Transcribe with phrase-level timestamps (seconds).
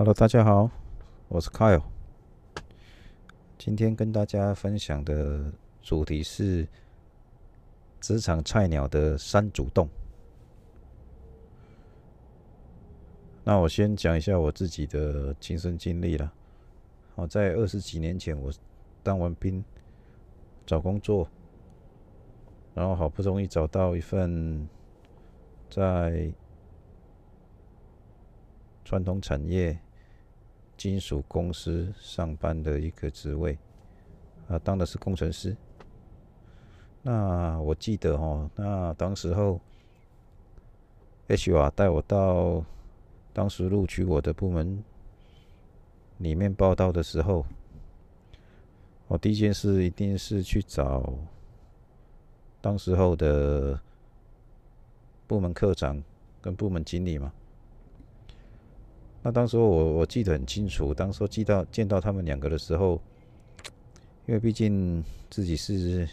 [0.00, 0.70] Hello，大家好，
[1.28, 1.82] 我是 Kyle。
[3.58, 5.52] 今天跟大家分享的
[5.82, 6.66] 主题是
[8.00, 9.86] 职场菜鸟的三主动。
[13.44, 16.32] 那我先讲一下我自己的亲身经历了。
[17.14, 18.50] 我，在二十几年前，我
[19.02, 19.62] 当完兵，
[20.64, 21.28] 找工作，
[22.72, 24.66] 然后好不容易找到一份
[25.68, 26.32] 在
[28.82, 29.78] 传统产业
[30.80, 33.58] 金属公司上班的一个职位，
[34.48, 35.54] 啊，当的是工程师。
[37.02, 39.60] 那我记得哦，那当时候
[41.28, 42.64] HR 带我到
[43.34, 44.82] 当时录取我的部门
[46.16, 47.44] 里面报道的时候，
[49.06, 51.12] 我第一件事一定是去找
[52.62, 53.78] 当时候的
[55.26, 56.02] 部门科长
[56.40, 57.30] 跟部门经理嘛。
[59.22, 62.98] 那当时我我记得很清楚，当时记到见到他们两个的时候，
[64.26, 66.08] 因为毕竟自己是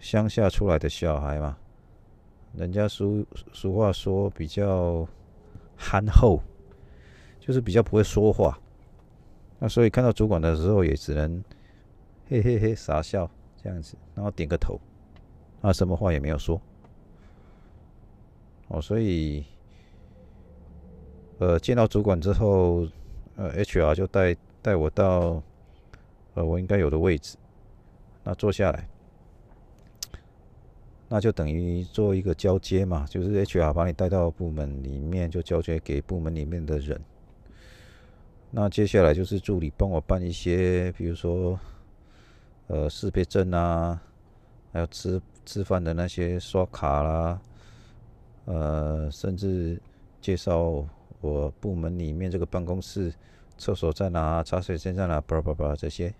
[0.00, 1.58] 乡下出来的小孩嘛，
[2.56, 5.06] 人家俗俗话说比较
[5.76, 6.40] 憨厚，
[7.38, 8.58] 就是比较不会说话。
[9.58, 11.44] 那所以看到主管的时候，也只能
[12.28, 13.30] 嘿嘿嘿傻笑
[13.62, 14.80] 这样子，然后点个头，
[15.60, 16.58] 啊，什么话也没有说。
[18.68, 19.44] 哦，所以。
[21.44, 22.88] 呃，见到主管之后，
[23.36, 25.42] 呃，HR 就带带我到
[26.32, 27.36] 呃我应该有的位置，
[28.22, 28.88] 那坐下来，
[31.06, 36.98] 那就等于做一个交接嘛，就是 HR 把你带到部门里面，就交接给部门里面的人。
[38.50, 41.60] 那接下来就是助理帮我办一些，比如说
[42.68, 44.00] 呃识别证啊，
[44.72, 47.38] 还有吃吃饭的那些刷卡啦，
[48.46, 49.78] 呃，甚至
[50.22, 50.82] 介绍。
[51.24, 53.10] 我部门里面这个办公室
[53.56, 54.42] 厕所在哪？
[54.42, 55.18] 茶水间在哪？
[55.22, 56.12] 叭叭叭这些。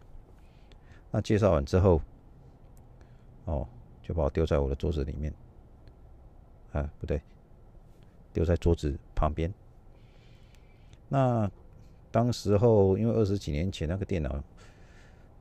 [1.11, 2.01] 那介绍完之后，
[3.45, 3.69] 哦，
[4.03, 5.31] 就把我丢在我的桌子里面。
[6.73, 7.21] 啊，不对，
[8.33, 9.53] 丢在桌子旁边。
[11.11, 11.51] 那
[12.11, 14.43] 当时候因为二十几年前那个电脑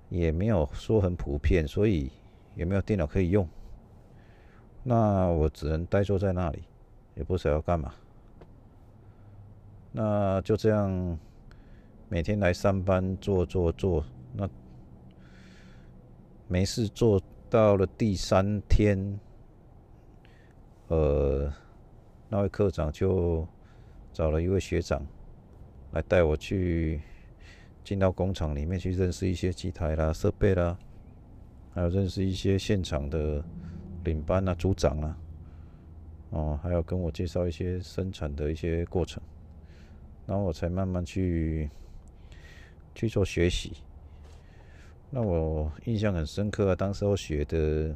[0.10, 2.12] 也没有说很普遍，所以
[2.54, 3.48] 也没有电脑可以用。
[4.84, 6.64] 那我只能呆坐在那里，
[7.16, 7.94] 也不知道要干嘛。
[9.96, 11.20] 那就这样，
[12.10, 14.50] 每天来上班做做做，那
[16.48, 19.20] 没事做到了第三天，
[20.88, 21.54] 呃，
[22.28, 23.48] 那位科长就
[24.12, 25.06] 找了一位学长
[25.92, 27.00] 来带我去
[27.84, 30.76] 进到工厂里面去认识一些机台啦、设备啦，
[31.76, 33.46] 还有认识一些现场的
[34.06, 35.18] 领班啊、组长啊，
[36.32, 39.22] 哦，还要跟我介绍一些生产的一些过程。
[40.26, 41.70] 然后我才慢慢去
[42.96, 43.74] 去做学习。
[45.10, 47.96] 那我印象很深刻啊，当时候学的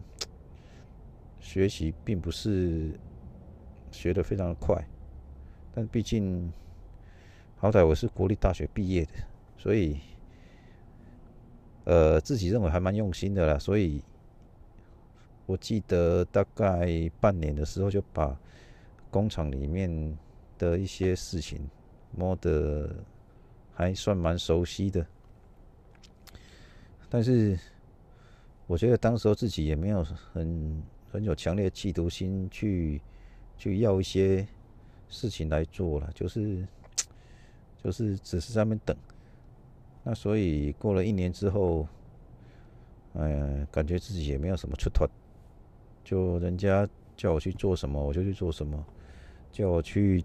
[1.40, 2.92] 学习并不是
[3.92, 4.88] 学的非常的快，
[5.74, 6.52] 但毕竟
[7.56, 9.14] 好歹我是国立大学毕业的，
[9.58, 9.98] 所以
[11.86, 13.58] 呃自己认为还蛮用心的啦。
[13.58, 14.04] 所以
[15.46, 18.38] 我记得大概半年的时候就把
[19.10, 20.18] 工厂里面
[20.60, 21.68] 的一些事情。
[22.16, 22.96] 摸的
[23.74, 25.06] 还算蛮熟悉的，
[27.10, 27.60] 但是
[28.66, 33.00] 我觉得当时候自己也没有很很有强烈的企图心去
[33.58, 34.48] 去要一些
[35.10, 36.68] 事情来做了，就是
[37.84, 38.98] 就是只是在那边等。
[40.04, 41.88] 那所以过了一年之后，
[43.14, 45.06] 哎呃，感觉自己也没有什么出头，
[46.04, 48.84] 就人家叫我去做什么，我就去做什么，
[49.52, 50.24] 叫我去。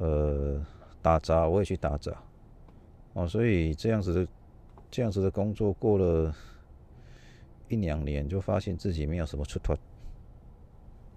[0.00, 0.58] 呃，
[1.02, 2.10] 打杂我也去打杂，
[3.12, 4.28] 哦，所以这样子的
[4.90, 6.34] 这样子的工作过了
[7.68, 9.76] 一两年，就发现自己没有什么出头，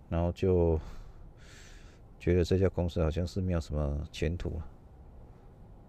[0.09, 0.77] 然后就
[2.19, 4.67] 觉得这家公司好像是没有什么前途了，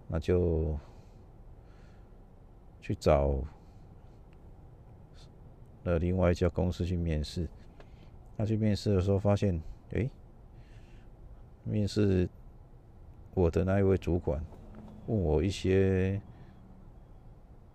[0.06, 0.78] 那就
[2.80, 3.42] 去找
[5.82, 7.48] 呃另外一家公司去面试。
[8.36, 9.60] 那去面试的时候发现，
[9.94, 10.08] 哎，
[11.64, 12.28] 面试。
[13.34, 14.40] 我的那一位主管
[15.06, 16.20] 问我一些，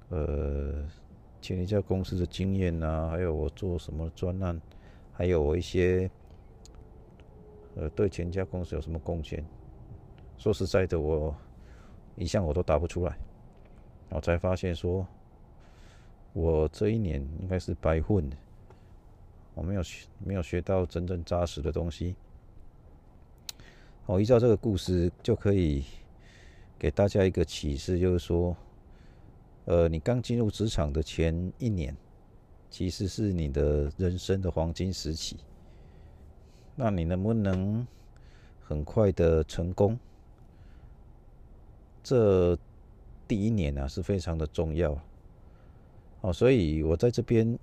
[0.08, 0.86] 呃，
[1.42, 4.60] 前一家公司的经验啊，还有我做什么专案，
[5.12, 6.10] 还有我一些，
[7.76, 9.46] 呃，对前家公司有什么贡献。
[10.38, 11.36] 说实在的，我
[12.16, 13.18] 一向我都答不出来，
[14.10, 15.06] 我才发现说，
[16.32, 18.38] 我这一年应该是白混的，
[19.56, 22.16] 我没有学，没有学到真正扎实的东西。
[24.10, 25.84] 我依照这个故事就可以
[26.80, 28.58] 给大家一个启示，就是说，
[29.66, 31.96] 呃，你刚进入职场的前一年，
[32.72, 35.38] 其实是你的人生的黄金时期。
[36.76, 37.86] 那你能不能
[38.64, 39.96] 很快的成功？
[42.02, 42.58] 这
[43.28, 45.00] 第一年呢是非常的重要。
[46.22, 47.60] 哦，所以我在这边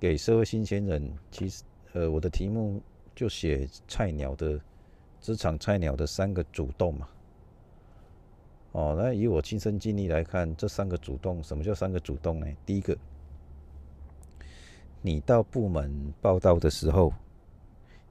[0.00, 1.62] 给社会新鲜人，其实
[1.92, 2.82] 呃，我的题目
[3.14, 4.60] 就写菜鸟的
[5.20, 7.08] 职场菜鸟的三个主动嘛。
[8.72, 12.46] 哦，那以我亲身经历来看，这三个主动，什么叫三个主动呢？
[12.66, 12.94] 第一个，
[15.00, 17.10] 你到部门报道的时候，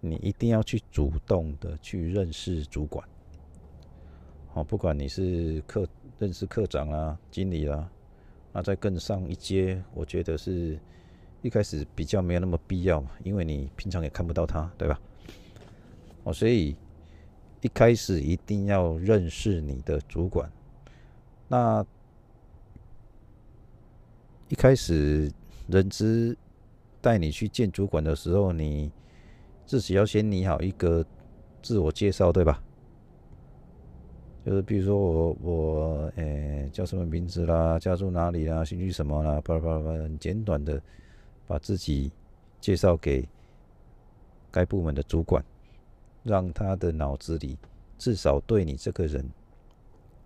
[0.01, 3.07] 你一定要去主动的去认识主管。
[4.55, 5.87] 哦，不管你是科
[6.17, 7.87] 认识科长啊、经理啦，
[8.51, 10.79] 那再更上一阶，我觉得是
[11.43, 14.99] 一开始比较没有那么必要嘛，因为你平常也看不到他，对吧？
[16.23, 16.75] 哦，所以。
[17.65, 20.47] 一开始一定要认识你的主管。
[21.47, 21.83] 那
[24.49, 25.31] 一开始
[25.67, 26.37] 人资
[27.01, 28.91] 带你去见主管的时候，你
[29.65, 31.03] 自己要先拟好一个
[31.63, 32.61] 自我介绍，对吧？
[34.45, 40.79] 就是比如说我我诶叫什么名字啦，家住哪里啦，兴趣什么啦，巴拉巴拉巴拉，简短的
[41.47, 42.11] 把自己
[42.61, 43.27] 介绍给
[44.51, 45.43] 该部门的主管。
[46.25, 47.55] 让他的脑子里
[47.99, 49.23] 至少对你这个人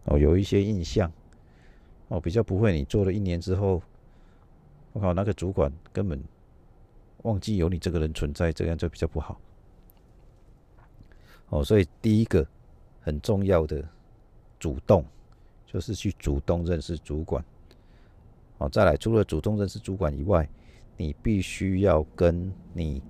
[0.05, 1.11] 哦有一些印象
[2.07, 3.81] 哦，比较不会你做了一年之后，
[4.93, 6.23] 我靠那个主管根本
[7.23, 9.39] 忘记有你这个人存在，这样就比较不好
[11.49, 11.61] 哦。
[11.63, 12.47] 所以第一个
[13.01, 13.85] 很重要的
[14.57, 15.05] 主动
[15.67, 17.43] 就是去主动认识主管
[18.57, 18.69] 哦。
[18.69, 20.49] 再来，除了主动认识主管以外，
[20.95, 23.03] 你必须要跟你。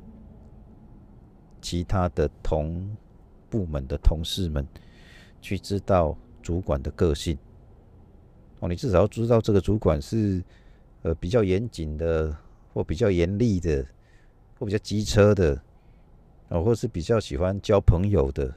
[1.61, 2.95] 其他的同
[3.49, 4.65] 部门的同事们
[5.41, 7.37] 去知道主管的个性
[8.59, 10.43] 哦，你至少要知道这个主管是
[11.01, 12.35] 呃比较严谨的，
[12.73, 13.85] 或比较严厉的，
[14.57, 15.59] 或比较机车的
[16.49, 18.53] 哦，或是比较喜欢交朋友的，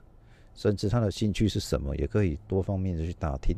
[0.54, 3.56] 甚至他的兴趣是什么，也可以多方面的去打听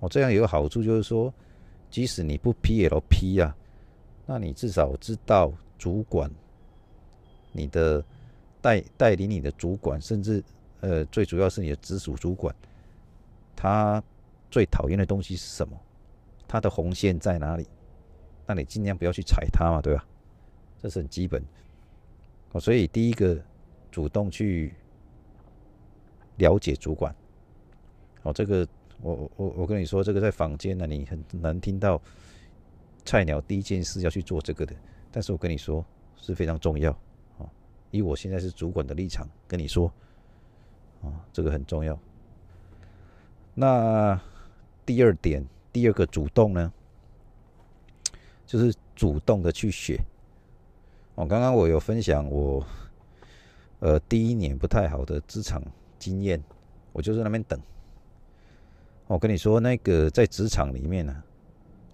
[0.00, 0.08] 哦。
[0.08, 1.32] 这样有个好处就是说，
[1.88, 3.56] 即使你不 PLP 啊，
[4.26, 6.30] 那你至少知道主管。
[7.56, 8.04] 你的
[8.60, 10.42] 带带领你的主管，甚至
[10.80, 12.54] 呃，最主要是你的直属主管，
[13.56, 14.02] 他
[14.50, 15.76] 最讨厌的东西是什么？
[16.46, 17.66] 他的红线在哪里？
[18.46, 20.06] 那你尽量不要去踩他嘛，对吧？
[20.80, 21.42] 这是很基本。
[22.52, 23.36] 哦，所以第一个
[23.90, 24.72] 主动去
[26.36, 27.12] 了解主管。
[28.22, 28.66] 哦，这个
[29.00, 32.00] 我我我跟你说，这个在坊间呢，你很难听到
[33.04, 34.74] 菜鸟第一件事要去做这个的。
[35.10, 35.84] 但是我跟你说
[36.16, 36.96] 是非常重要。
[37.96, 39.90] 以我现在是主管的立场跟你说，
[41.02, 41.98] 啊，这个很重要。
[43.54, 44.20] 那
[44.84, 46.72] 第二点，第二个主动呢，
[48.46, 49.98] 就是主动的去学。
[51.14, 52.62] 哦，刚刚我有分享我，
[53.80, 55.62] 呃，第一年不太好的职场
[55.98, 56.42] 经验，
[56.92, 57.58] 我就在那边等。
[59.06, 61.22] 我跟你说，那个在职场里面呢，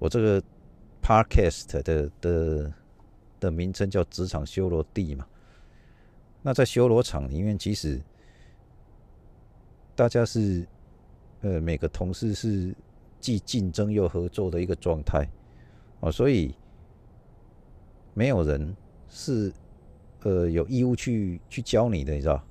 [0.01, 0.43] 我这个
[1.01, 2.73] podcast 的的
[3.39, 5.27] 的名称叫职场修罗地嘛。
[6.45, 8.01] 那在修罗场里面，其实
[9.95, 10.67] 大家是
[11.41, 12.75] 呃每个同事是
[13.21, 15.25] 既竞争又合作的一个状态
[16.01, 16.53] 哦，所以
[18.13, 18.77] 没有人
[19.09, 19.53] 是
[20.23, 22.45] 呃有义务去去教你的，你知道？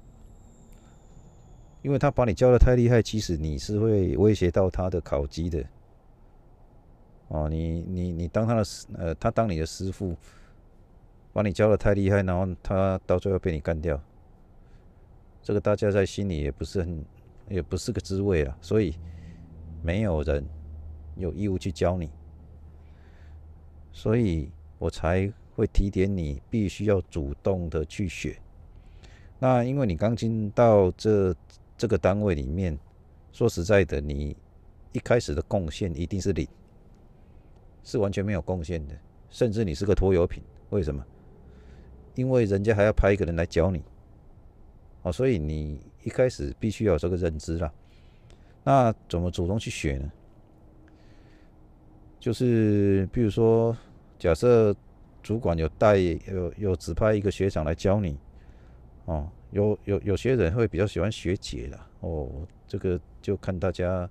[1.82, 5.62] 因为他把你教的太厉害，其实你是会威胁到他的考级的
[7.28, 7.50] 哦。
[7.50, 10.16] 你你你当他的师呃，他当你的师傅。
[11.34, 14.02] 把你教的太厉害，然后他到最后被你干掉，
[15.42, 17.06] 这个大家在心里也不是很，
[17.48, 18.58] 也不是个滋味啊。
[18.62, 18.96] 所以
[19.82, 20.46] 没有人
[21.16, 22.10] 有义务去教你，
[23.94, 28.38] 所以我才会提点你，必须要主动的去学。
[29.40, 31.34] 那因为你刚进到这
[31.78, 32.78] 这个单位里面，
[33.32, 34.36] 说实在的，你
[34.92, 36.46] 一开始的贡献一定是零，
[37.84, 38.96] 是完全没有贡献的，
[39.30, 40.44] 甚至你是个拖油瓶。
[40.72, 41.04] 为什么？
[42.16, 43.82] 因为人家还要派一个人来教你，
[45.02, 47.72] 哦，所以你一开始必须要有这个认知啦。
[48.64, 50.12] 那怎么主动去学呢？
[52.20, 53.76] 就是比如说，
[54.20, 54.76] 假设
[55.24, 58.18] 主管有带有有指派一个学长来教你，
[59.06, 62.30] 哦，有有有些人会比较喜欢学姐的，哦，
[62.68, 64.08] 这个就看大家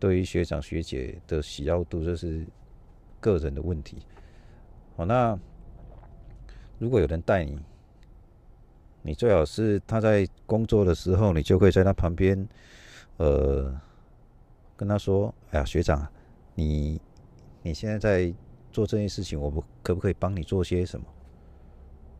[0.00, 2.46] 对于学长学姐的喜好度，这是
[3.20, 3.98] 个人的问题。
[4.96, 5.38] 好，那。
[6.78, 7.58] 如果有人带你，
[9.02, 12.48] 你最好是他在工作的时候，你就可以在他旁边，
[13.16, 13.74] 呃，
[14.76, 16.06] 跟他说：“哎呀，学长，
[16.54, 17.00] 你
[17.62, 18.32] 你现在在
[18.70, 21.06] 做这件事情，我不可不可以帮你做些什么？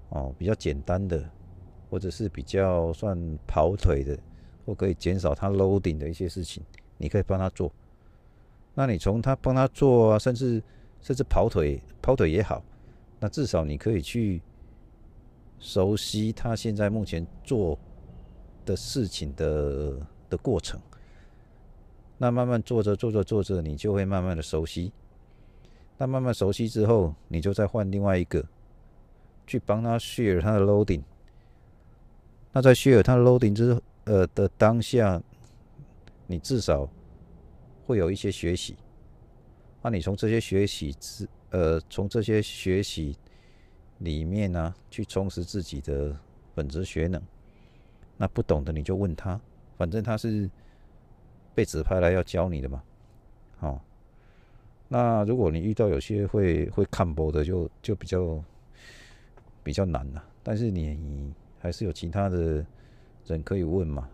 [0.09, 1.29] 哦，比较简单的，
[1.88, 4.19] 或者是比较算跑腿的，
[4.67, 6.65] 或可以减少他 loading 的一些事情，
[6.97, 7.73] 你可以帮他做。
[8.75, 10.61] 那你从他帮他做啊，甚至
[11.00, 12.61] 甚至跑腿跑腿也好，
[13.21, 14.43] 那至少你可以去。”
[15.61, 17.79] 熟悉他现在目前做
[18.65, 19.99] 的事情的
[20.31, 20.81] 的过程，
[22.17, 24.93] 那慢慢做着做着做着，你就会慢慢的熟悉。
[25.97, 28.47] 那慢慢熟悉之后，你就再换另外一个
[29.47, 31.03] 去帮他 share 他的 loading。
[32.53, 35.21] 那在 share 他的 loading 之呃的当下，
[36.29, 36.88] 你至少
[37.85, 38.77] 会有一些学习。
[39.83, 43.17] 那你从这些学习之呃从这些学习。
[43.99, 46.17] 里面呢，去充实自己的
[46.55, 47.21] 本职学能。
[48.17, 49.40] 那不懂的你就问他，
[49.76, 50.50] 反正他是
[51.55, 52.83] 被指派来要教你的嘛。
[53.59, 53.81] 好，
[54.88, 58.43] 那如果你遇到有些会会看播的，就就比较
[59.62, 60.25] 比较难了。
[60.43, 62.64] 但是你还是有其他的
[63.26, 64.09] 人可以问嘛。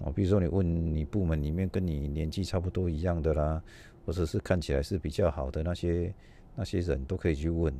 [0.00, 3.62] 哦，比如说你问你部门里面跟你年纪差不多一样的啦，
[4.04, 6.12] 或者是看起来是比较好的那些
[6.54, 7.72] 那些人都可以去问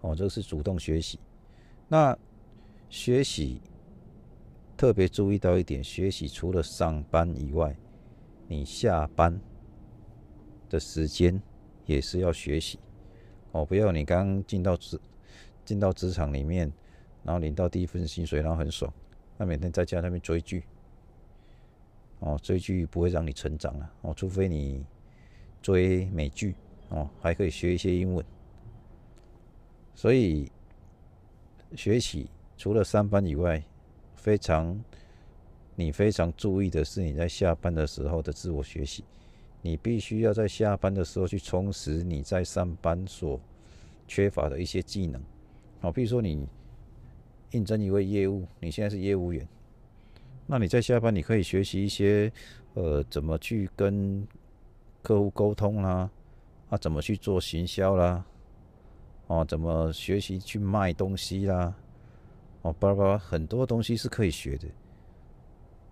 [0.00, 1.18] 哦，这个是主动学习。
[1.88, 2.16] 那
[2.88, 3.60] 学习
[4.76, 7.76] 特别注意到一点，学习除了上班以外，
[8.48, 9.38] 你下班
[10.68, 11.40] 的时间
[11.86, 12.78] 也是要学习。
[13.52, 14.98] 哦，不要你刚进到职
[15.64, 16.72] 进到职场里面，
[17.22, 18.92] 然后领到第一份薪水，然后很爽，
[19.36, 20.64] 那每天在家那边追剧。
[22.20, 23.94] 哦，追剧不会让你成长啊！
[24.02, 24.84] 哦，除非你
[25.62, 26.54] 追美剧，
[26.90, 28.24] 哦，还可以学一些英文。
[29.94, 30.50] 所以，
[31.76, 33.62] 学习除了上班以外，
[34.16, 34.78] 非常
[35.76, 39.04] 你非常注意的是你在下班的时候的自我学习。
[39.62, 43.38] 你必须要在下班的时候去充实你在上班所
[44.08, 45.22] 缺乏的一些技能。
[45.80, 46.46] 好，比如说你
[47.50, 49.46] 应征一位业务，你现在是业务员，
[50.46, 52.32] 那你在下班你可以学习一些
[52.72, 54.26] 呃怎么去跟
[55.02, 56.10] 客户沟通啦，
[56.70, 58.24] 啊怎么去做行销啦。
[59.30, 61.72] 哦，怎么学习去卖东西啦？
[62.62, 64.66] 哦，巴拉巴拉，很多东西是可以学的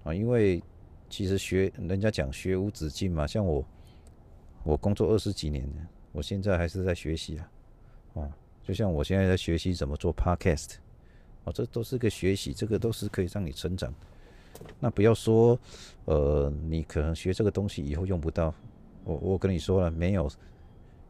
[0.03, 0.13] 啊。
[0.13, 0.61] 因为
[1.09, 3.65] 其实学人家讲学无止境嘛，像我，
[4.65, 7.51] 我工作二十几年了，我现在还是在学习啊。
[8.15, 8.33] 哦，
[8.65, 10.75] 就像我现在在学习怎么做 podcast，
[11.45, 13.95] 哦，这都是个学习，这个都是可以让你成长。
[14.81, 15.57] 那不要说，
[16.07, 18.53] 呃，你可能学这个东西以后用不到，
[19.05, 20.29] 我我跟你说了，没有。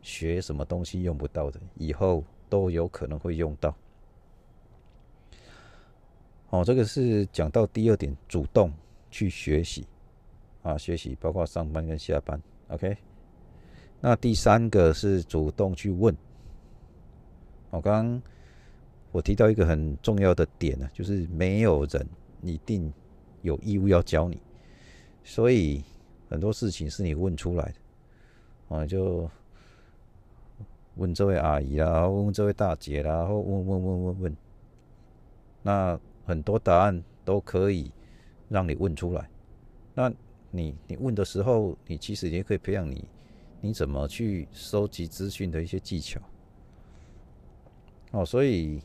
[0.08, 3.76] 学什么东西用不到的，以后都有可能会用到。
[6.48, 8.72] 哦，这个是讲到第二点，主动
[9.10, 9.86] 去学习
[10.62, 12.40] 啊，学习包括上班跟下班。
[12.68, 12.96] OK，
[14.00, 16.16] 那第三个是主动去问。
[17.68, 18.22] 我刚刚
[19.12, 22.08] 我提到一个很重要的点呢，就是没有人
[22.40, 22.90] 一定
[23.42, 24.40] 有义务要教你，
[25.22, 25.84] 所以
[26.30, 29.30] 很多事情是你问出来的，啊就。
[30.98, 34.36] 问这位阿姨啦，问问这位大姐啦，或问问问问问，
[35.62, 37.90] 那很多答案都可以
[38.48, 39.30] 让你问出来。
[39.94, 40.12] 那
[40.50, 43.08] 你你问的时候，你其实也可以培养你
[43.60, 46.20] 你怎么去收集资讯的一些技巧。
[48.10, 48.82] 哦，所以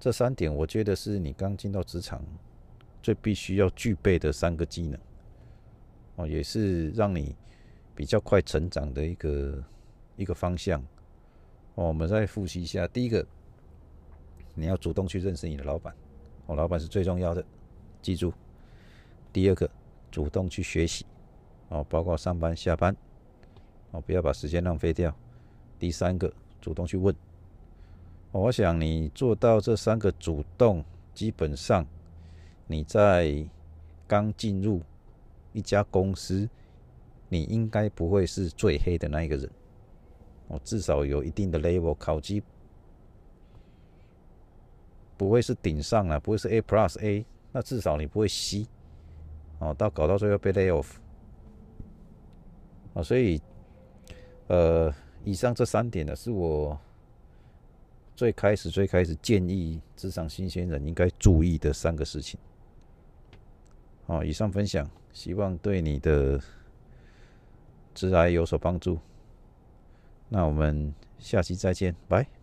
[0.00, 2.20] 这三点我觉得是你刚进到职场
[3.02, 4.98] 最必须要具备的三个技能。
[6.16, 7.36] 哦，也是让你
[7.94, 9.64] 比较快成长的一个
[10.16, 10.82] 一个方向。
[11.76, 12.88] 我们再复习一下。
[12.88, 13.24] 第一个，
[14.54, 15.94] 你要主动去认识你的老板，
[16.46, 17.44] 哦，老板是最重要的，
[18.02, 18.32] 记住。
[19.30, 19.70] 第二个，
[20.10, 21.04] 主动去学习，
[21.68, 22.96] 哦，包括上班、下班，
[23.90, 25.14] 哦，不要把时间浪费掉。
[25.78, 27.14] 第三个，主动去问。
[28.32, 31.86] 我想你做到这三个主动，基本上
[32.66, 33.46] 你在
[34.06, 34.80] 刚进入
[35.52, 36.48] 一家公司，
[37.28, 39.50] 你应该不会是最黑的那一个人。
[40.48, 42.42] 哦至少有一定的 level，考级
[45.16, 48.66] 不会是顶上了，不会是 A plus A，那至少你不会 C，
[49.58, 50.86] 哦，到搞到最后被 lay off，
[52.94, 53.40] 啊，所以，
[54.48, 56.78] 呃，以上这三点呢，是我
[58.14, 62.38] 最开始最开始建议职场新鲜人应该注意的三个事情。
[64.06, 66.38] 好，以上分享，希望对你的
[67.94, 68.98] 职涯有所帮助。
[70.28, 72.35] 那我们下期再见，拜。